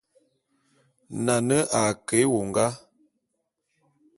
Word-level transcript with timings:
Nane 1.25 1.57
a 1.79 1.81
ke 2.07 2.15
éwongá. 2.23 2.65